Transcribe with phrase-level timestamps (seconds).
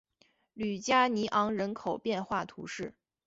[0.55, 2.95] 吕加尼昂人口变化图示